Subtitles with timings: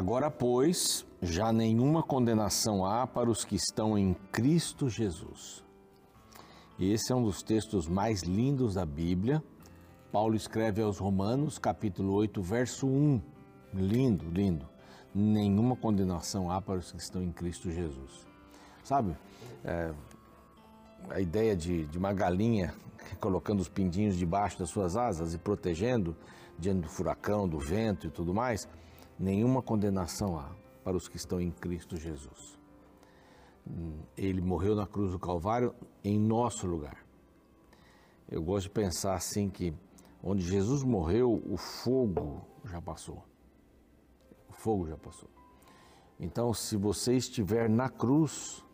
[0.00, 5.62] Agora, pois, já nenhuma condenação há para os que estão em Cristo Jesus.
[6.78, 9.44] Esse é um dos textos mais lindos da Bíblia.
[10.10, 13.20] Paulo escreve aos Romanos, capítulo 8, verso 1.
[13.74, 14.66] Lindo, lindo.
[15.14, 18.26] Nenhuma condenação há para os que estão em Cristo Jesus.
[18.82, 19.14] Sabe,
[19.62, 19.92] é,
[21.10, 22.72] a ideia de, de uma galinha
[23.20, 26.16] colocando os pindinhos debaixo das suas asas e protegendo
[26.58, 28.66] diante do furacão, do vento e tudo mais
[29.20, 30.50] nenhuma condenação há
[30.82, 32.58] para os que estão em Cristo Jesus.
[34.16, 37.04] Ele morreu na cruz do Calvário em nosso lugar.
[38.26, 39.74] Eu gosto de pensar assim que
[40.22, 43.22] onde Jesus morreu, o fogo já passou.
[44.48, 45.28] O fogo já passou.
[46.18, 48.64] Então, se você estiver na cruz,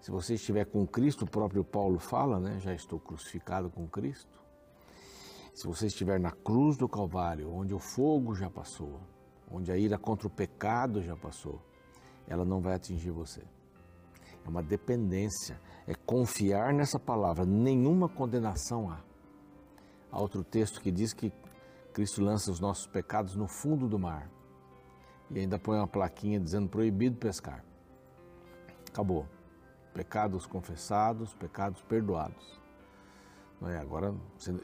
[0.00, 2.58] se você estiver com Cristo, o próprio Paulo fala, né?
[2.58, 4.40] Já estou crucificado com Cristo.
[5.54, 9.00] Se você estiver na cruz do Calvário, onde o fogo já passou,
[9.50, 11.60] onde a ira contra o pecado já passou,
[12.26, 13.42] ela não vai atingir você.
[14.44, 19.00] É uma dependência, é confiar nessa palavra, nenhuma condenação há.
[20.10, 21.32] Há outro texto que diz que
[21.92, 24.30] Cristo lança os nossos pecados no fundo do mar
[25.30, 27.64] e ainda põe uma plaquinha dizendo proibido pescar.
[28.88, 29.26] Acabou.
[29.94, 32.59] Pecados confessados, pecados perdoados.
[33.68, 33.76] É?
[33.76, 34.14] Agora,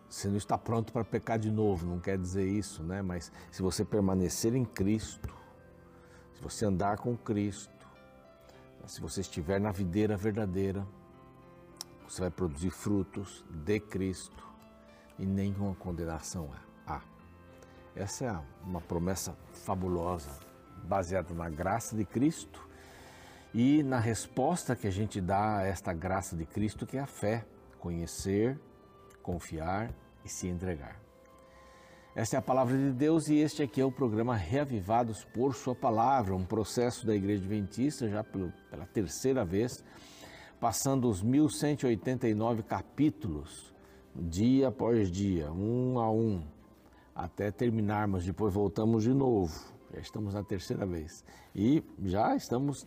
[0.08, 3.02] você não está pronto para pecar de novo, não quer dizer isso, né?
[3.02, 5.28] mas se você permanecer em Cristo,
[6.34, 7.74] se você andar com Cristo,
[8.86, 10.86] se você estiver na videira verdadeira,
[12.08, 14.46] você vai produzir frutos de Cristo
[15.18, 16.66] e nenhuma condenação há.
[17.96, 20.30] Essa é uma promessa fabulosa,
[20.84, 22.66] baseada na graça de Cristo
[23.54, 27.06] e na resposta que a gente dá a esta graça de Cristo, que é a
[27.06, 27.46] fé,
[27.78, 28.60] conhecer
[29.26, 29.92] confiar
[30.24, 31.00] e se entregar.
[32.14, 35.74] Esta é a palavra de Deus e este aqui é o programa Reavivados por Sua
[35.74, 39.84] Palavra, um processo da Igreja Adventista já pela terceira vez,
[40.60, 43.74] passando os 1189 capítulos,
[44.14, 46.42] dia após dia, um a um,
[47.14, 48.24] até terminarmos.
[48.24, 49.52] Depois voltamos de novo,
[49.92, 52.86] já estamos na terceira vez e já estamos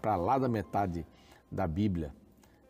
[0.00, 1.06] para lá da metade
[1.52, 2.12] da Bíblia,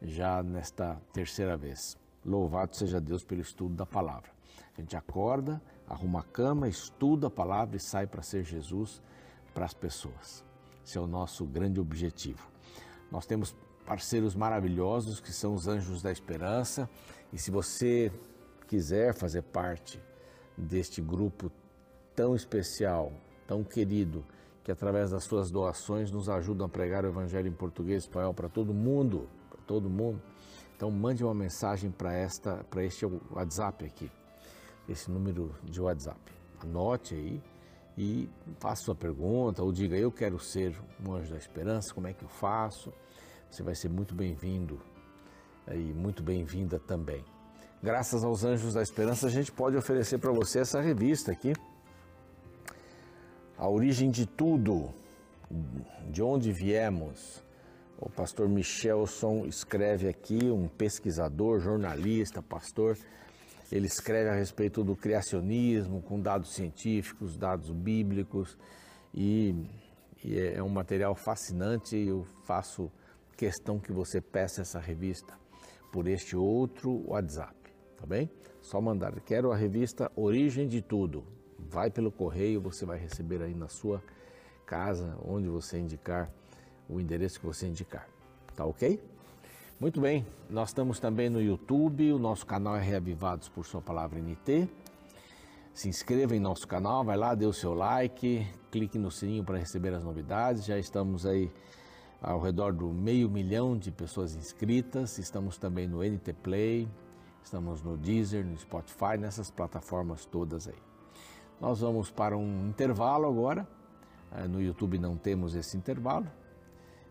[0.02, 1.96] já nesta terceira vez.
[2.26, 4.30] Louvado seja Deus pelo estudo da palavra.
[4.76, 9.00] A gente acorda, arruma a cama, estuda a palavra e sai para ser Jesus
[9.54, 10.44] para as pessoas.
[10.84, 12.44] Esse é o nosso grande objetivo.
[13.12, 13.54] Nós temos
[13.86, 16.90] parceiros maravilhosos que são os Anjos da Esperança
[17.32, 18.12] e se você
[18.66, 20.02] quiser fazer parte
[20.56, 21.50] deste grupo
[22.16, 23.12] tão especial,
[23.46, 24.24] tão querido,
[24.64, 28.34] que através das suas doações nos ajudam a pregar o Evangelho em português e espanhol
[28.34, 30.20] para todo mundo, para todo mundo
[30.76, 34.10] então mande uma mensagem para esta, para este WhatsApp aqui,
[34.86, 36.20] esse número de WhatsApp.
[36.62, 37.42] Anote aí
[37.96, 38.28] e
[38.60, 42.22] faça sua pergunta ou diga eu quero ser um anjo da esperança, como é que
[42.22, 42.92] eu faço?
[43.50, 44.78] Você vai ser muito bem-vindo
[45.68, 47.24] e muito bem-vinda também.
[47.82, 51.54] Graças aos Anjos da Esperança, a gente pode oferecer para você essa revista aqui.
[53.56, 54.92] A origem de tudo,
[56.10, 57.42] de onde viemos,
[57.98, 62.96] o pastor Michelson escreve aqui, um pesquisador, jornalista, pastor.
[63.72, 68.56] Ele escreve a respeito do criacionismo, com dados científicos, dados bíblicos,
[69.14, 69.54] e,
[70.22, 71.96] e é, é um material fascinante.
[71.96, 72.92] Eu faço
[73.36, 75.34] questão que você peça essa revista
[75.90, 77.56] por este outro WhatsApp,
[77.96, 78.30] tá bem?
[78.60, 79.18] Só mandar.
[79.20, 81.24] Quero a revista Origem de Tudo.
[81.58, 84.02] Vai pelo correio, você vai receber aí na sua
[84.66, 86.30] casa, onde você indicar
[86.88, 88.08] o endereço que você indicar.
[88.54, 89.02] Tá ok?
[89.78, 94.18] Muito bem, nós estamos também no YouTube, o nosso canal é Reavivados por Sua Palavra
[94.18, 94.68] NT.
[95.74, 99.58] Se inscreva em nosso canal, vai lá, dê o seu like, clique no sininho para
[99.58, 100.64] receber as novidades.
[100.64, 101.52] Já estamos aí
[102.22, 105.18] ao redor do meio milhão de pessoas inscritas.
[105.18, 106.88] Estamos também no NT Play,
[107.44, 110.78] estamos no Deezer, no Spotify, nessas plataformas todas aí.
[111.60, 113.68] Nós vamos para um intervalo agora.
[114.32, 116.26] Eh, no YouTube não temos esse intervalo,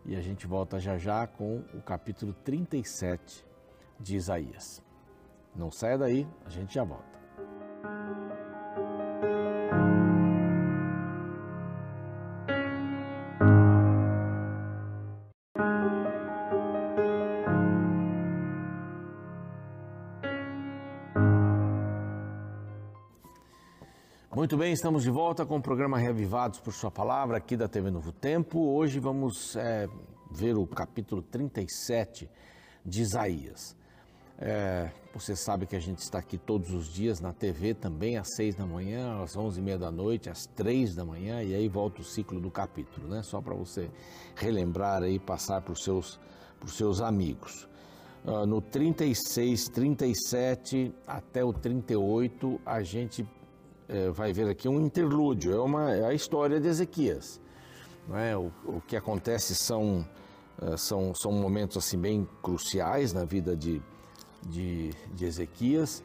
[0.06, 3.46] e a gente volta já já com o capítulo 37
[4.00, 4.82] de Isaías.
[5.56, 7.25] Não saia daí, a gente já volta.
[24.46, 27.90] Muito bem, estamos de volta com o programa Reavivados por Sua Palavra, aqui da TV
[27.90, 28.60] Novo Tempo.
[28.60, 29.90] Hoje vamos é,
[30.30, 32.30] ver o capítulo 37
[32.86, 33.76] de Isaías.
[34.38, 38.36] É, você sabe que a gente está aqui todos os dias na TV também, às
[38.36, 41.68] seis da manhã, às onze e meia da noite, às três da manhã, e aí
[41.68, 43.24] volta o ciclo do capítulo, né?
[43.24, 43.90] Só para você
[44.36, 46.20] relembrar aí, passar para os seus,
[46.68, 47.68] seus amigos.
[48.24, 53.26] Uh, no 36, 37 até o 38, a gente
[53.88, 57.42] é, vai ver aqui um interlúdio, é, uma, é a história de Ezequias.
[58.14, 58.38] É?
[58.38, 60.08] O, o, que acontece são,
[60.62, 63.82] uh, são, são momentos assim bem cruciais na vida de
[64.46, 66.04] de, de Ezequias,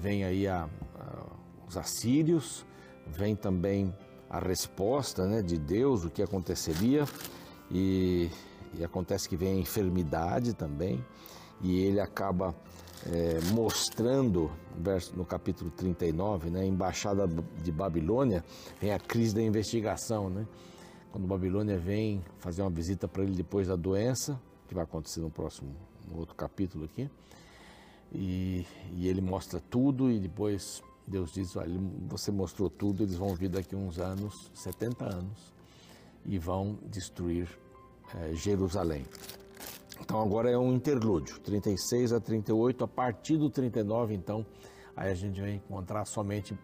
[0.00, 0.68] vem aí a,
[0.98, 1.26] a,
[1.68, 2.64] os assírios,
[3.06, 3.94] vem também
[4.28, 7.04] a resposta né, de Deus, o que aconteceria,
[7.70, 8.30] e,
[8.74, 11.04] e acontece que vem a enfermidade também,
[11.62, 12.54] e ele acaba
[13.06, 14.50] é, mostrando,
[15.14, 17.28] no capítulo 39, né, embaixada
[17.62, 18.44] de Babilônia,
[18.80, 20.46] vem a crise da investigação, né?
[21.12, 25.30] Quando Babilônia vem fazer uma visita para ele depois da doença, que vai acontecer no
[25.30, 25.74] próximo
[26.08, 27.10] no outro capítulo aqui,
[28.12, 31.78] e, e ele mostra tudo e depois Deus diz, olha,
[32.08, 35.52] você mostrou tudo, eles vão vir daqui uns anos, 70 anos,
[36.24, 37.48] e vão destruir
[38.14, 39.04] é, Jerusalém.
[40.00, 44.44] Então agora é um interlúdio, 36 a 38, a partir do 39, então,
[44.96, 46.58] aí a gente vai encontrar somente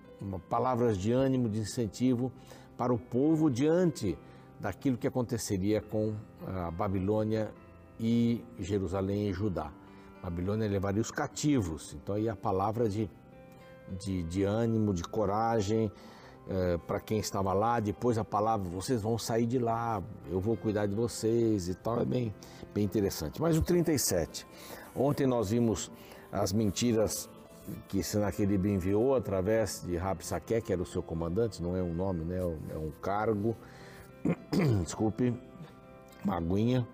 [0.48, 2.32] palavras de ânimo, de incentivo
[2.76, 4.18] para o povo diante
[4.58, 6.14] daquilo que aconteceria com
[6.46, 7.52] a Babilônia
[8.00, 9.70] e Jerusalém e Judá.
[10.22, 11.94] Babilônia levaria os cativos.
[11.94, 13.08] Então aí a palavra de,
[14.00, 15.92] de, de ânimo, de coragem
[16.48, 17.80] é, para quem estava lá.
[17.80, 22.00] Depois a palavra, vocês vão sair de lá, eu vou cuidar de vocês e tal.
[22.00, 22.34] É bem,
[22.74, 23.40] bem interessante.
[23.40, 24.46] Mas o 37.
[24.94, 25.90] Ontem nós vimos
[26.32, 27.28] as mentiras
[27.88, 32.24] que Senaquerib enviou através de Rabsaque, que era o seu comandante, não é um nome,
[32.24, 32.38] né?
[32.38, 33.56] é um cargo.
[34.84, 35.34] Desculpe,
[36.24, 36.86] Maguinha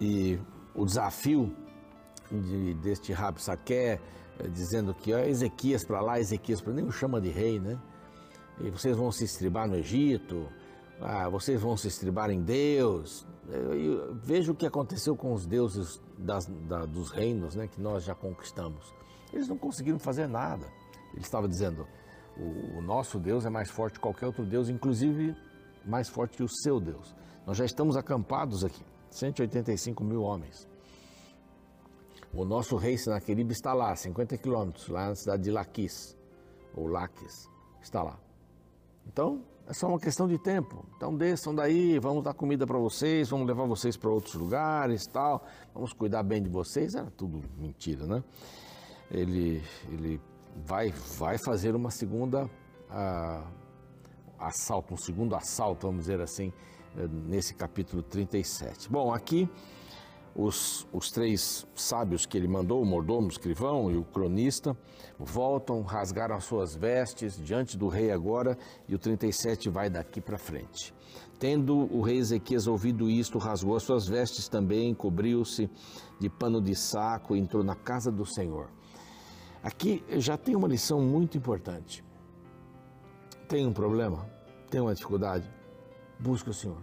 [0.00, 0.38] e
[0.74, 1.54] o desafio
[2.30, 3.98] de, deste Rabsaque,
[4.38, 7.78] eh, dizendo que ó, Ezequias para lá, Ezequias para nem o chama de rei, né?
[8.60, 10.48] E vocês vão se estribar no Egito,
[11.00, 13.26] ah, vocês vão se estribar em Deus.
[13.48, 18.04] Eu, veja o que aconteceu com os deuses das, da, dos reinos né, que nós
[18.04, 18.94] já conquistamos.
[19.32, 20.66] Eles não conseguiram fazer nada.
[21.12, 21.86] Ele estava dizendo:
[22.36, 25.36] o, o nosso Deus é mais forte que qualquer outro Deus, inclusive
[25.84, 27.14] mais forte que o seu Deus.
[27.46, 28.82] Nós já estamos acampados aqui.
[29.10, 30.66] 185 mil homens.
[32.36, 36.16] O nosso rei Senaquerib está lá, 50 quilômetros, lá na cidade de Laquis,
[36.74, 37.48] ou Laques,
[37.80, 38.18] está lá.
[39.06, 40.84] Então, é só uma questão de tempo.
[40.96, 45.46] Então, desçam daí, vamos dar comida para vocês, vamos levar vocês para outros lugares, tal,
[45.72, 46.96] vamos cuidar bem de vocês.
[46.96, 48.24] Era tudo mentira, né?
[49.12, 50.20] Ele, ele
[50.66, 53.46] vai, vai fazer uma segunda uh,
[54.40, 56.52] assalto, um segundo assalto, vamos dizer assim,
[57.28, 58.90] nesse capítulo 37.
[58.90, 59.48] Bom, aqui
[60.34, 64.76] os, os três sábios que ele mandou, o mordomo, o escrivão e o cronista,
[65.18, 68.58] voltam, rasgaram as suas vestes diante do rei agora,
[68.88, 70.92] e o 37 vai daqui para frente.
[71.38, 75.70] Tendo o rei Ezequias ouvido isto, rasgou as suas vestes também, cobriu-se
[76.18, 78.70] de pano de saco e entrou na casa do Senhor.
[79.62, 82.04] Aqui já tem uma lição muito importante.
[83.48, 84.28] Tem um problema?
[84.70, 85.50] Tem uma dificuldade?
[86.18, 86.82] Busca o Senhor.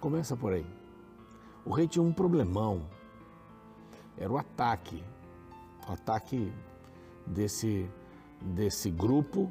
[0.00, 0.75] Começa por aí.
[1.66, 2.82] O rei tinha um problemão.
[4.16, 5.02] Era o ataque.
[5.88, 6.52] O ataque
[7.26, 7.90] desse,
[8.40, 9.50] desse grupo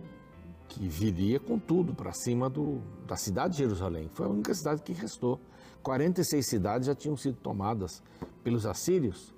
[0.69, 4.09] que viria com tudo para cima do, da cidade de Jerusalém.
[4.13, 5.39] Foi a única cidade que restou.
[5.83, 8.01] 46 cidades já tinham sido tomadas
[8.43, 9.33] pelos assírios.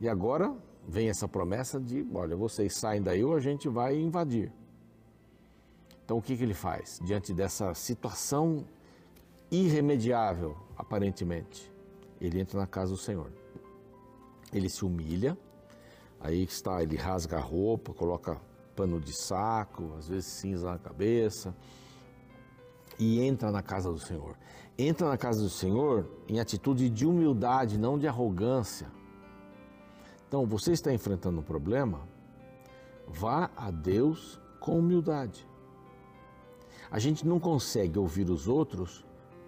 [0.00, 0.54] E agora
[0.86, 4.52] vem essa promessa de: olha, vocês saem daí ou a gente vai invadir.
[6.04, 6.98] Então o que, que ele faz?
[7.04, 8.66] Diante dessa situação
[9.50, 11.72] irremediável, aparentemente,
[12.20, 13.32] ele entra na casa do Senhor.
[14.52, 15.38] Ele se humilha,
[16.20, 18.40] aí está, ele rasga a roupa, coloca
[18.76, 21.54] pano de saco, às vezes cinza na cabeça,
[22.98, 24.36] e entra na casa do Senhor.
[24.76, 28.90] Entra na casa do Senhor em atitude de humildade, não de arrogância.
[30.26, 32.00] Então, você está enfrentando um problema,
[33.06, 35.46] vá a Deus com humildade.
[36.90, 39.04] A gente não consegue ouvir os outros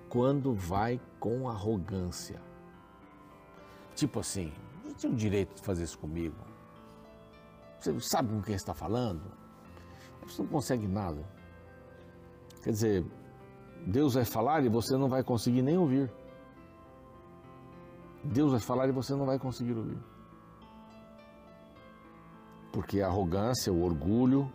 [0.08, 2.40] quando vai com arrogância.
[3.94, 6.36] Tipo assim, você tem o direito de fazer isso comigo.
[7.78, 9.22] Você sabe com quem está falando?
[10.26, 11.24] Você não consegue nada.
[12.62, 13.04] Quer dizer,
[13.86, 16.10] Deus vai falar e você não vai conseguir nem ouvir.
[18.22, 19.98] Deus vai falar e você não vai conseguir ouvir.
[22.72, 24.50] Porque a arrogância, o orgulho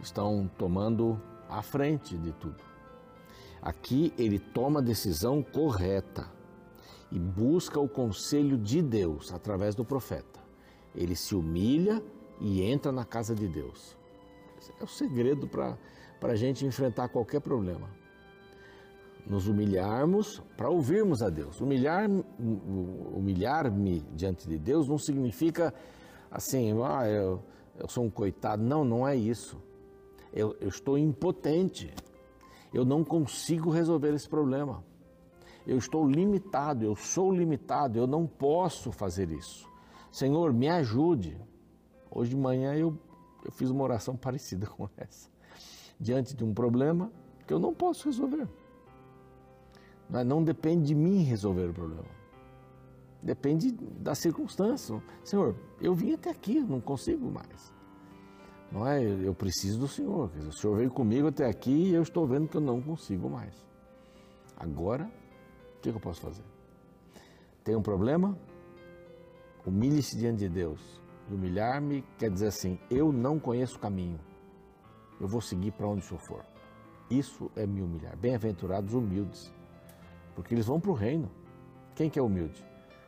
[0.00, 2.62] estão tomando à frente de tudo.
[3.62, 6.28] Aqui ele toma a decisão correta
[7.10, 10.40] e busca o conselho de Deus através do profeta.
[10.94, 12.02] Ele se humilha
[12.40, 13.96] e entra na casa de Deus.
[14.60, 15.76] Esse é o segredo para
[16.22, 17.88] a gente enfrentar qualquer problema.
[19.26, 21.60] Nos humilharmos para ouvirmos a Deus.
[21.60, 22.24] Humilhar-me
[23.14, 23.70] humilhar
[24.14, 25.72] diante de Deus não significa
[26.30, 27.42] assim, ah, eu,
[27.78, 28.62] eu sou um coitado.
[28.62, 29.60] Não, não é isso.
[30.32, 31.92] Eu, eu estou impotente.
[32.72, 34.82] Eu não consigo resolver esse problema.
[35.68, 39.68] Eu estou limitado, eu sou limitado, eu não posso fazer isso.
[40.10, 41.38] Senhor, me ajude.
[42.10, 42.98] Hoje de manhã eu,
[43.44, 45.28] eu fiz uma oração parecida com essa.
[46.00, 47.12] Diante de um problema
[47.46, 48.48] que eu não posso resolver.
[50.08, 52.08] Mas não depende de mim resolver o problema.
[53.22, 55.02] Depende da circunstância.
[55.22, 57.74] Senhor, eu vim até aqui, não consigo mais.
[58.72, 59.02] Não é?
[59.02, 60.30] Eu preciso do Senhor.
[60.48, 63.54] O Senhor veio comigo até aqui e eu estou vendo que eu não consigo mais.
[64.56, 65.10] Agora,
[65.78, 66.44] o que eu posso fazer?
[67.64, 68.36] Tem um problema?
[69.64, 70.80] Humilhe-se diante de Deus.
[71.30, 74.18] Humilhar-me quer dizer assim: eu não conheço o caminho.
[75.20, 76.44] Eu vou seguir para onde o Senhor for.
[77.10, 78.16] Isso é me humilhar.
[78.16, 79.52] Bem-aventurados humildes,
[80.34, 81.30] porque eles vão para o reino.
[81.94, 82.64] Quem que é humilde?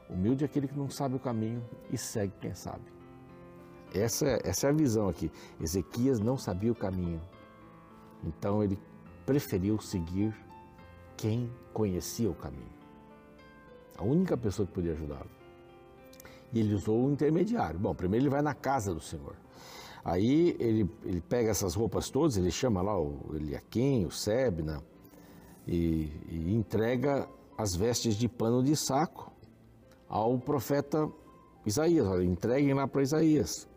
[0.09, 2.85] Humilde é aquele que não sabe o caminho e segue quem sabe.
[3.95, 5.31] Essa, essa é a visão aqui.
[5.61, 7.21] Ezequias não sabia o caminho,
[8.25, 8.79] então ele
[9.25, 10.35] preferiu seguir
[11.21, 12.73] quem conhecia o caminho.
[13.99, 15.29] A única pessoa que podia ajudá-lo.
[16.51, 17.79] E ele usou o intermediário.
[17.79, 19.37] Bom, primeiro ele vai na casa do Senhor.
[20.03, 24.83] Aí ele, ele pega essas roupas todas, ele chama lá o Eliaquim, o Sebna,
[25.69, 29.31] e, e entrega as vestes de pano de saco
[30.09, 31.07] ao profeta
[31.67, 32.07] Isaías.
[32.07, 33.69] Olha, entreguem lá para Isaías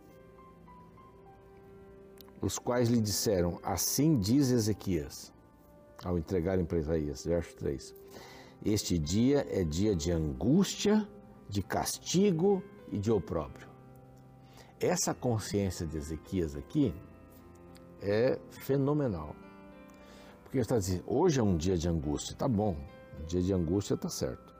[2.41, 5.33] os quais lhe disseram: Assim diz Ezequias,
[6.03, 7.93] ao entregarem para Isaías, verso 3:
[8.63, 11.07] Este dia é dia de angústia,
[11.49, 13.67] de castigo e de opróbrio.
[14.79, 16.93] Essa consciência de Ezequias aqui
[18.01, 19.35] é fenomenal.
[20.43, 22.75] Porque ele está dizendo: hoje é um dia de angústia, tá bom,
[23.21, 24.53] um dia de angústia está certo.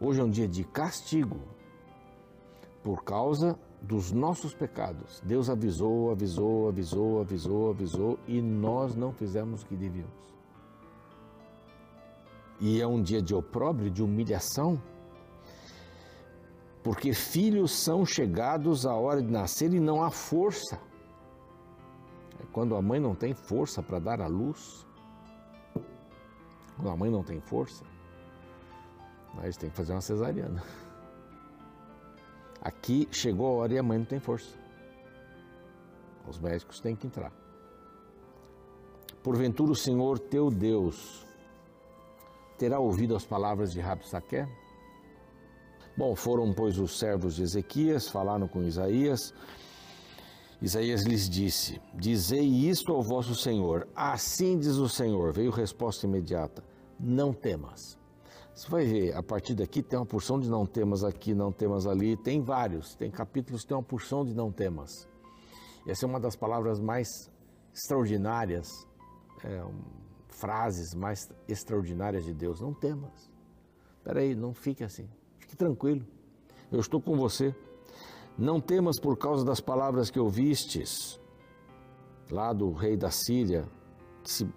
[0.00, 1.40] Hoje é um dia de castigo,
[2.82, 5.20] por causa dos nossos pecados.
[5.24, 10.12] Deus avisou, avisou, avisou, avisou, avisou e nós não fizemos o que devíamos.
[12.60, 14.80] E é um dia de opróbrio, de humilhação,
[16.82, 20.78] porque filhos são chegados à hora de nascer e não há força.
[22.38, 24.86] É quando a mãe não tem força para dar à luz,
[26.76, 27.82] quando a mãe não tem força,
[29.34, 30.62] mas tem que fazer uma cesariana.
[32.60, 34.54] Aqui chegou a hora e a mãe não tem força.
[36.28, 37.32] Os médicos têm que entrar.
[39.22, 41.26] Porventura o Senhor teu Deus
[42.60, 44.46] terá ouvido as palavras de Rabsaqué?
[45.96, 49.32] Bom, foram, pois, os servos de Ezequias, falaram com Isaías.
[50.60, 53.88] Isaías lhes disse: Dizei isto ao vosso Senhor.
[53.96, 55.32] Assim diz o Senhor.
[55.32, 56.62] Veio resposta imediata:
[56.98, 57.98] Não temas.
[58.54, 61.86] Você vai ver, a partir daqui tem uma porção de não temas aqui, não temas
[61.86, 65.08] ali, tem vários, tem capítulos que tem uma porção de não temas.
[65.86, 67.30] essa é uma das palavras mais
[67.72, 68.86] extraordinárias,
[69.44, 69.64] é,
[70.30, 72.60] frases mais extraordinárias de Deus.
[72.60, 73.30] Não temas.
[73.98, 75.08] Espera aí, não fique assim.
[75.38, 76.06] Fique tranquilo.
[76.70, 77.54] Eu estou com você.
[78.38, 81.20] Não temas por causa das palavras que ouvistes
[82.30, 83.68] lá do rei da Síria,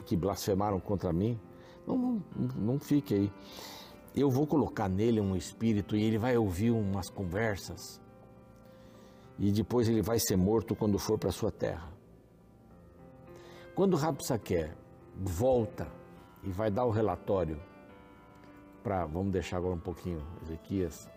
[0.05, 1.39] que, blasfemaram contra mim.
[1.85, 2.23] Não, não,
[2.55, 3.31] não fique aí
[4.15, 7.99] eu vou colocar nele um espírito e ele vai ouvir umas conversas
[9.39, 11.91] e depois ele vai ser morto quando for para sua terra.
[13.73, 14.69] Quando Rabsaque
[15.15, 15.87] volta
[16.43, 17.59] e vai dar o relatório
[18.83, 21.09] para, vamos deixar agora um pouquinho Ezequias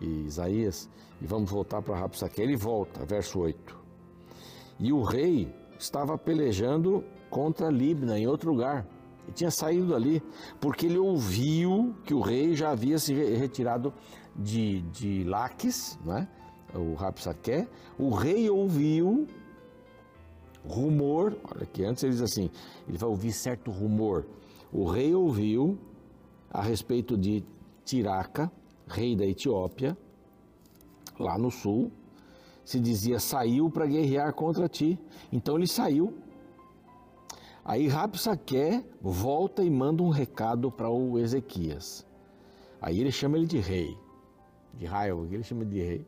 [0.00, 0.88] e Isaías
[1.20, 2.40] e vamos voltar para Rabsaque.
[2.40, 3.76] Ele volta, verso 8.
[4.78, 8.86] E o rei estava pelejando contra Libna em outro lugar.
[9.26, 10.22] E tinha saído dali
[10.60, 13.92] porque ele ouviu que o rei já havia se retirado
[14.34, 16.28] de, de Laques, né?
[16.74, 17.66] o Rapsaque.
[17.98, 19.26] O rei ouviu
[20.68, 22.50] rumor, olha que antes ele diz assim,
[22.88, 24.26] ele vai ouvir certo rumor.
[24.72, 25.78] O rei ouviu
[26.50, 27.44] a respeito de
[27.84, 28.50] Tiraca,
[28.86, 29.96] rei da Etiópia,
[31.18, 31.90] lá no sul,
[32.64, 34.98] se dizia saiu para guerrear contra ti.
[35.32, 36.12] Então ele saiu
[37.68, 42.06] Aí Rabsaque volta e manda um recado para o Ezequias.
[42.80, 43.98] Aí ele chama ele de rei,
[44.72, 46.06] de raiva, ele chama de rei.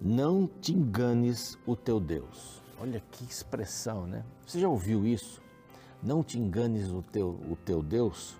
[0.00, 2.61] Não te enganes o teu Deus.
[2.80, 4.24] Olha que expressão, né?
[4.46, 5.40] Você já ouviu isso?
[6.02, 8.36] Não te enganes o teu, o teu Deus,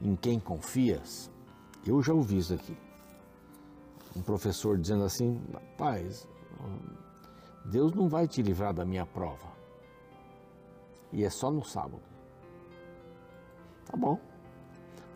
[0.00, 1.30] em quem confias.
[1.86, 2.76] Eu já ouvi isso aqui.
[4.14, 6.28] Um professor dizendo assim: rapaz,
[7.64, 9.48] Deus não vai te livrar da minha prova.
[11.12, 12.02] E é só no sábado.
[13.86, 14.18] Tá bom.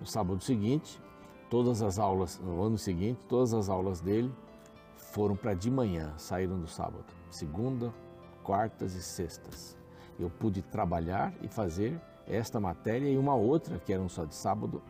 [0.00, 1.00] No sábado seguinte,
[1.48, 4.34] todas as aulas, no ano seguinte, todas as aulas dele
[4.96, 7.04] foram para de manhã, saíram do sábado.
[7.30, 7.92] Segunda,
[8.44, 9.76] quartas e sextas.
[10.20, 14.82] Eu pude trabalhar e fazer esta matéria e uma outra, que eram só de sábado,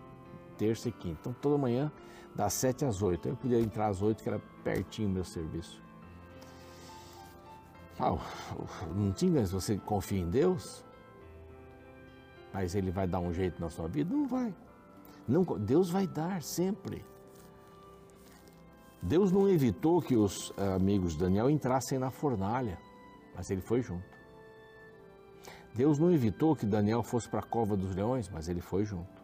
[0.58, 1.20] terça e quinta.
[1.20, 1.90] Então, toda manhã,
[2.34, 3.28] das sete às oito.
[3.28, 5.82] Eu podia entrar às oito, que era pertinho o meu serviço.
[7.98, 8.16] Ah,
[8.94, 10.84] não tinha, se você confia em Deus,
[12.52, 14.12] mas Ele vai dar um jeito na sua vida?
[14.12, 14.52] Não vai.
[15.26, 17.04] Não, Deus vai dar sempre.
[19.00, 22.78] Deus não evitou que os eh, amigos de Daniel entrassem na fornalha,
[23.34, 24.04] mas ele foi junto.
[25.74, 29.22] Deus não evitou que Daniel fosse para a cova dos leões, mas ele foi junto.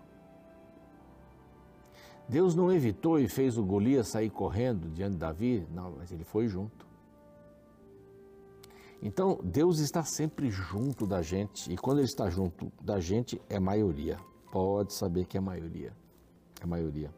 [2.29, 6.25] Deus não evitou e fez o Golias sair correndo diante de Davi, não, mas ele
[6.25, 6.87] foi junto.
[9.03, 13.59] Então, Deus está sempre junto da gente, e quando Ele está junto da gente, é
[13.59, 14.19] maioria.
[14.53, 15.93] Pode saber que é maioria.
[16.61, 17.11] É maioria.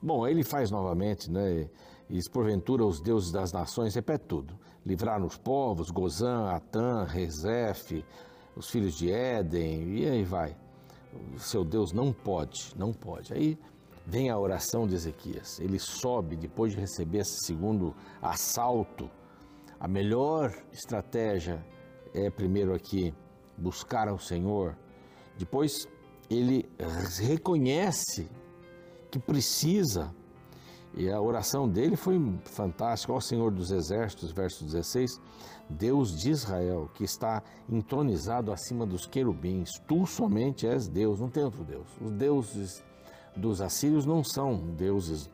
[0.00, 1.68] Bom, ele faz novamente, né?
[2.08, 4.58] E porventura os deuses das nações, repete tudo.
[4.86, 8.04] Livraram os povos, Gozã, Atã, Rezef,
[8.54, 10.56] os filhos de Éden, e aí vai.
[11.34, 13.34] O seu Deus não pode, não pode.
[13.34, 13.58] Aí
[14.06, 15.58] vem a oração de Ezequias.
[15.58, 19.10] Ele sobe depois de receber esse segundo assalto.
[19.80, 21.66] A melhor estratégia
[22.14, 23.12] é primeiro aqui
[23.58, 24.76] buscar ao Senhor.
[25.36, 25.88] Depois
[26.30, 26.68] ele
[27.18, 28.28] reconhece
[29.10, 30.14] que precisa.
[30.96, 33.12] E a oração dele foi fantástica.
[33.12, 35.20] Ó Senhor dos Exércitos, verso 16:
[35.68, 41.44] Deus de Israel, que está entronizado acima dos querubins, tu somente és Deus, não tem
[41.44, 41.86] outro Deus.
[42.00, 42.82] Os deuses
[43.36, 45.30] dos assírios não são deuses,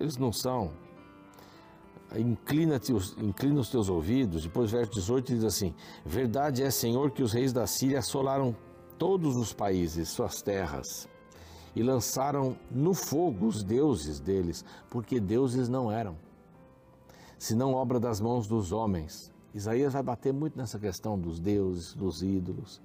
[0.00, 0.70] eles não são.
[2.16, 2.80] Inclina,
[3.18, 4.44] inclina os teus ouvidos.
[4.44, 5.74] Depois, verso 18 diz assim:
[6.06, 8.56] Verdade é, Senhor, que os reis da Síria assolaram
[8.98, 11.11] todos os países, suas terras
[11.74, 16.16] e lançaram no fogo os deuses deles, porque deuses não eram,
[17.38, 19.32] senão obra das mãos dos homens.
[19.54, 22.80] Isaías vai bater muito nessa questão dos deuses, dos ídolos,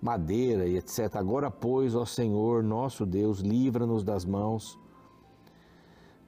[0.00, 1.16] madeira e etc.
[1.16, 4.78] Agora, pois, ó Senhor, nosso Deus, livra-nos das mãos,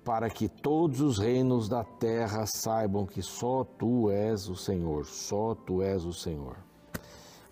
[0.05, 5.55] para que todos os reinos da terra saibam que só tu és o Senhor, só
[5.55, 6.57] tu és o Senhor.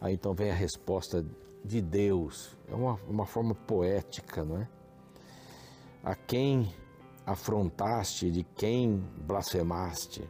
[0.01, 1.25] Aí então vem a resposta
[1.65, 2.57] de Deus.
[2.69, 4.69] É uma, uma forma poética, não é?
[6.03, 6.73] A quem
[7.27, 10.29] afrontaste, de quem blasfemaste,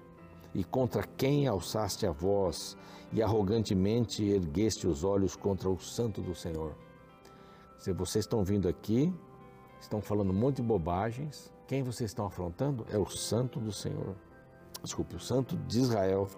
[0.55, 2.77] e contra quem alçaste a voz,
[3.12, 6.77] e arrogantemente ergueste os olhos contra o santo do Senhor.
[7.79, 9.12] Se vocês estão vindo aqui,
[9.81, 14.14] estão falando um monte de bobagens, quem vocês estão afrontando é o santo do Senhor.
[14.83, 16.29] Desculpe, o santo de Israel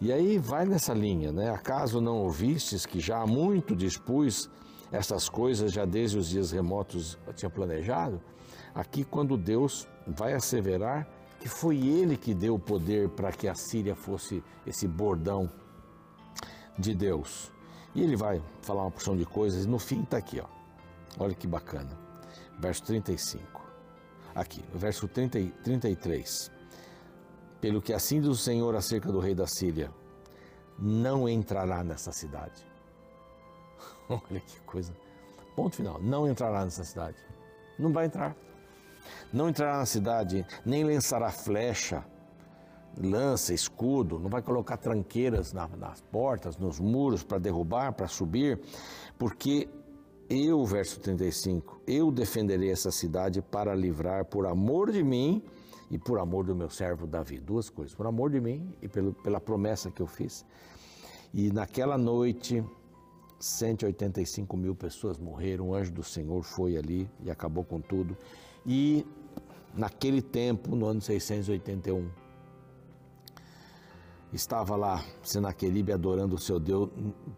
[0.00, 1.50] e aí vai nessa linha, né?
[1.50, 4.50] Acaso não ouvistes que já há muito dispus
[4.90, 8.20] essas coisas, já desde os dias remotos tinha planejado?
[8.74, 11.08] Aqui, quando Deus vai asseverar
[11.40, 15.50] que foi Ele que deu o poder para que a Síria fosse esse bordão
[16.78, 17.52] de Deus.
[17.94, 20.46] E ele vai falar uma porção de coisas, e no fim está aqui, ó.
[21.18, 21.96] Olha que bacana.
[22.58, 23.62] Verso 35.
[24.34, 26.50] Aqui, verso 30, 33.
[27.64, 29.90] Pelo que assim diz o Senhor acerca do rei da Síria,
[30.78, 32.62] não entrará nessa cidade.
[34.06, 34.92] Olha que coisa.
[35.56, 35.98] Ponto final.
[35.98, 37.16] Não entrará nessa cidade.
[37.78, 38.36] Não vai entrar.
[39.32, 42.04] Não entrará na cidade, nem lançará flecha,
[42.98, 48.60] lança, escudo, não vai colocar tranqueiras nas portas, nos muros para derrubar, para subir,
[49.18, 49.70] porque
[50.28, 55.42] eu, verso 35, eu defenderei essa cidade para livrar por amor de mim
[55.90, 57.38] e por amor do meu servo Davi.
[57.38, 60.44] Duas coisas, por amor de mim e pelo, pela promessa que eu fiz.
[61.32, 62.64] E naquela noite,
[63.38, 68.16] 185 mil pessoas morreram, o anjo do Senhor foi ali e acabou com tudo.
[68.64, 69.06] E
[69.74, 72.08] naquele tempo, no ano 681,
[74.32, 76.90] estava lá Senaqueribe adorando o seu Deus,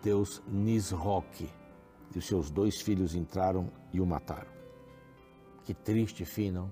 [0.03, 1.49] Deus Nisroque.
[2.15, 4.51] E os seus dois filhos entraram e o mataram.
[5.65, 6.71] Que triste fim, não?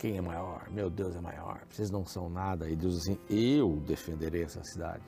[0.00, 0.66] Quem é maior?
[0.70, 1.60] Meu Deus é maior.
[1.68, 2.70] Vocês não são nada.
[2.70, 5.04] E Deus assim: Eu defenderei essa cidade.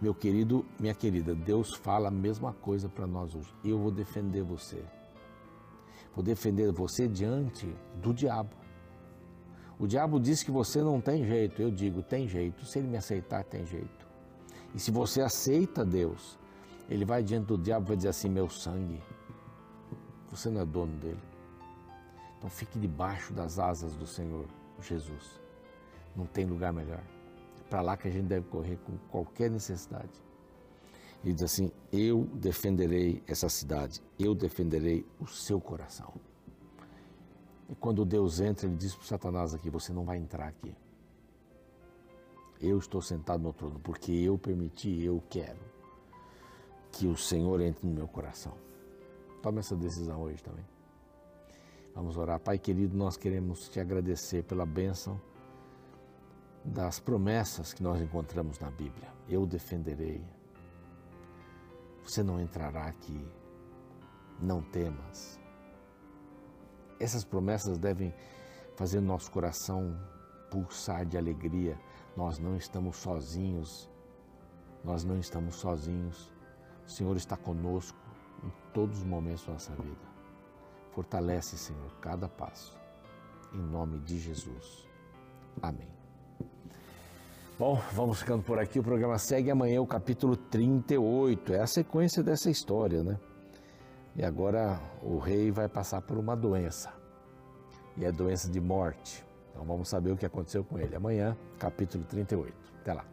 [0.00, 3.54] Meu querido, minha querida, Deus fala a mesma coisa para nós hoje.
[3.64, 4.82] Eu vou defender você.
[6.12, 8.50] Vou defender você diante do diabo.
[9.78, 11.62] O diabo diz que você não tem jeito.
[11.62, 12.66] Eu digo, tem jeito.
[12.66, 14.08] Se ele me aceitar, tem jeito.
[14.74, 16.36] E se você aceita Deus,
[16.88, 19.00] ele vai diante do diabo e vai dizer assim: meu sangue.
[20.32, 21.29] Você não é dono dele.
[22.40, 24.46] Então fique debaixo das asas do Senhor
[24.80, 25.38] Jesus.
[26.16, 27.02] Não tem lugar melhor.
[27.60, 30.10] É para lá que a gente deve correr com qualquer necessidade.
[31.22, 36.14] E diz assim: Eu defenderei essa cidade, eu defenderei o seu coração.
[37.68, 40.74] E quando Deus entra, ele diz para Satanás aqui: Você não vai entrar aqui.
[42.58, 45.60] Eu estou sentado no trono, porque eu permiti, eu quero
[46.90, 48.54] que o Senhor entre no meu coração.
[49.42, 50.64] Tome essa decisão hoje também.
[51.94, 52.38] Vamos orar.
[52.40, 55.20] Pai querido, nós queremos te agradecer pela bênção
[56.64, 59.12] das promessas que nós encontramos na Bíblia.
[59.28, 60.24] Eu defenderei.
[62.04, 63.26] Você não entrará aqui.
[64.40, 65.38] Não temas.
[66.98, 68.14] Essas promessas devem
[68.76, 69.98] fazer nosso coração
[70.50, 71.78] pulsar de alegria.
[72.16, 73.90] Nós não estamos sozinhos.
[74.84, 76.32] Nós não estamos sozinhos.
[76.86, 77.98] O Senhor está conosco
[78.44, 80.09] em todos os momentos da nossa vida.
[80.92, 82.78] Fortalece, Senhor, cada passo.
[83.52, 84.86] Em nome de Jesus.
[85.60, 85.88] Amém.
[87.58, 88.78] Bom, vamos ficando por aqui.
[88.78, 91.52] O programa segue amanhã o capítulo 38.
[91.52, 93.18] É a sequência dessa história, né?
[94.16, 96.92] E agora o rei vai passar por uma doença.
[97.96, 99.24] E é doença de morte.
[99.50, 100.96] Então vamos saber o que aconteceu com ele.
[100.96, 102.54] Amanhã, capítulo 38.
[102.80, 103.04] Até lá.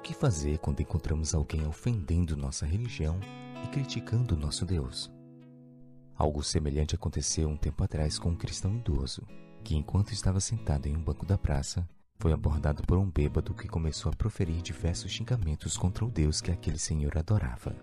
[0.00, 3.20] Que fazer quando encontramos alguém ofendendo nossa religião
[3.64, 5.10] e criticando nosso Deus?
[6.16, 9.22] Algo semelhante aconteceu um tempo atrás com um cristão idoso,
[9.62, 13.68] que enquanto estava sentado em um banco da praça, foi abordado por um bêbado que
[13.68, 17.74] começou a proferir diversos xingamentos contra o Deus que aquele senhor adorava.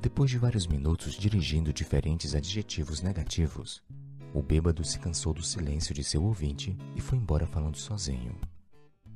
[0.00, 3.82] Depois de vários minutos dirigindo diferentes adjetivos negativos,
[4.34, 8.36] o bêbado se cansou do silêncio de seu ouvinte e foi embora falando sozinho.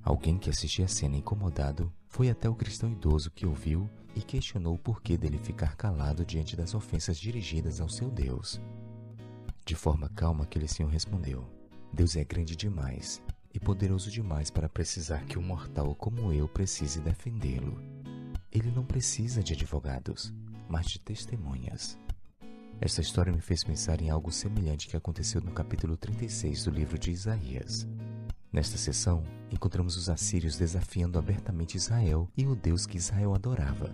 [0.02, 4.76] Alguém que assistia a cena incomodado foi até o cristão idoso que ouviu e questionou
[4.76, 8.60] o porquê dele ficar calado diante das ofensas dirigidas ao seu Deus.
[9.66, 11.44] De forma calma, aquele senhor respondeu:
[11.92, 13.20] Deus é grande demais
[13.52, 17.82] e poderoso demais para precisar que um mortal como eu precise defendê-lo.
[18.52, 20.32] Ele não precisa de advogados,
[20.68, 21.98] mas de testemunhas.
[22.80, 26.96] Essa história me fez pensar em algo semelhante que aconteceu no capítulo 36 do livro
[26.96, 27.88] de Isaías.
[28.54, 33.92] Nesta sessão, encontramos os assírios desafiando abertamente Israel e o Deus que Israel adorava.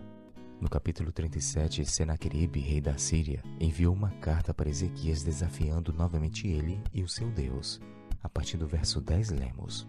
[0.61, 6.79] No capítulo 37, Senaqueribe, rei da Síria, enviou uma carta para Ezequias desafiando novamente ele
[6.92, 7.81] e o seu Deus.
[8.23, 9.88] A partir do verso 10 lemos: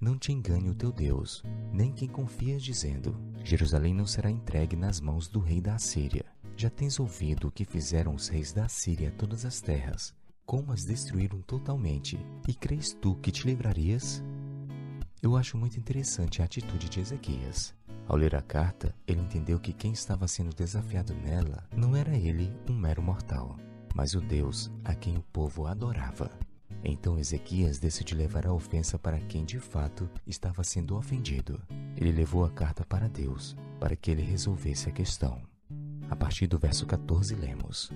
[0.00, 5.00] Não te engane o teu Deus, nem quem confias dizendo: Jerusalém não será entregue nas
[5.00, 6.24] mãos do rei da Assíria.
[6.56, 10.12] Já tens ouvido o que fizeram os reis da Assíria a todas as terras,
[10.46, 14.22] como as destruíram totalmente, e crês tu que te livrarias?
[15.20, 17.74] Eu acho muito interessante a atitude de Ezequias.
[18.06, 22.54] Ao ler a carta, ele entendeu que quem estava sendo desafiado nela não era ele,
[22.70, 23.58] um mero mortal,
[23.92, 26.30] mas o Deus a quem o povo adorava.
[26.84, 31.60] Então Ezequias decidiu levar a ofensa para quem de fato estava sendo ofendido.
[31.96, 35.42] Ele levou a carta para Deus, para que ele resolvesse a questão.
[36.08, 37.90] A partir do verso 14, lemos: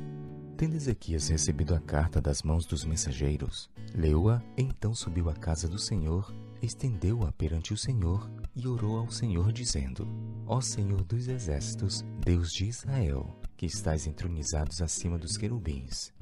[0.60, 5.78] Tendo Ezequias recebido a carta das mãos dos mensageiros, leu-a, então subiu à casa do
[5.78, 10.06] Senhor, estendeu-a perante o Senhor e orou ao Senhor, dizendo:
[10.46, 16.12] Ó Senhor dos exércitos, Deus de Israel, que estás entronizados acima dos querubins,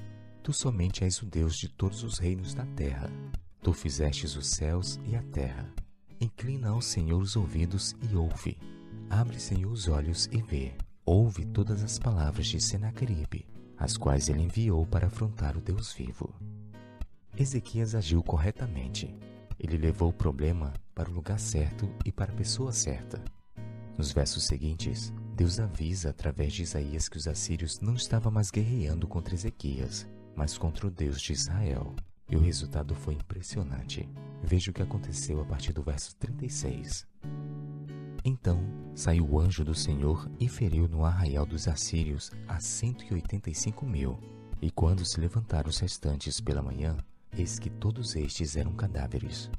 [0.40, 3.10] tu somente és o Deus de todos os reinos da terra.
[3.60, 5.68] Tu fizestes os céus e a terra.
[6.20, 8.56] Inclina ao Senhor os ouvidos e ouve.
[9.10, 10.74] Abre, Senhor, os olhos e vê.
[11.04, 16.34] Ouve todas as palavras de Senaqueribe as quais ele enviou para afrontar o Deus vivo.
[17.36, 19.14] Ezequias agiu corretamente.
[19.58, 23.22] Ele levou o problema para o lugar certo e para a pessoa certa.
[23.96, 29.06] Nos versos seguintes, Deus avisa através de Isaías que os assírios não estavam mais guerreando
[29.06, 31.94] contra Ezequias, mas contra o Deus de Israel.
[32.28, 34.08] E o resultado foi impressionante.
[34.42, 37.06] Veja o que aconteceu a partir do verso 36.
[38.28, 38.60] Então
[38.94, 43.48] saiu o anjo do Senhor e feriu no arraial dos assírios a cento e oitenta
[43.48, 44.18] e cinco mil.
[44.60, 46.94] E quando se levantaram os restantes pela manhã,
[47.34, 49.50] eis que todos estes eram cadáveres.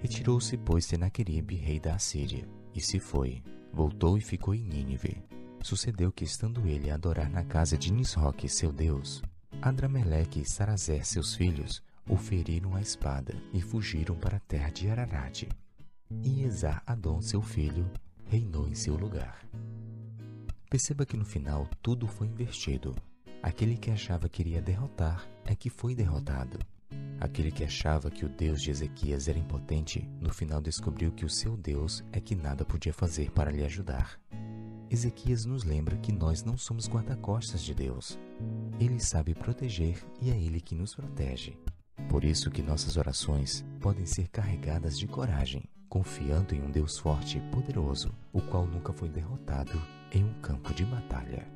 [0.00, 3.42] Retirou-se, pois, Senaqueribe, rei da Assíria, e se foi.
[3.72, 5.20] Voltou e ficou em Nínive.
[5.60, 9.20] Sucedeu que, estando ele a adorar na casa de Nisroque, seu deus,
[9.60, 14.88] Adrameleque e Sarazé, seus filhos, o feriram à espada e fugiram para a terra de
[14.88, 15.48] Ararat.
[16.22, 17.90] E Esar Adon, seu filho,
[18.26, 19.46] reinou em seu lugar.
[20.70, 22.94] Perceba que no final tudo foi invertido.
[23.42, 26.58] Aquele que achava que iria derrotar é que foi derrotado.
[27.20, 31.30] Aquele que achava que o Deus de Ezequias era impotente, no final descobriu que o
[31.30, 34.18] seu Deus é que nada podia fazer para lhe ajudar.
[34.90, 38.18] Ezequias nos lembra que nós não somos guarda-costas de Deus.
[38.78, 41.56] Ele sabe proteger e é Ele que nos protege.
[42.08, 47.36] Por isso que nossas orações podem ser carregadas de coragem, confiando em um Deus forte
[47.36, 49.78] e poderoso, o qual nunca foi derrotado
[50.10, 51.46] em um campo de batalha.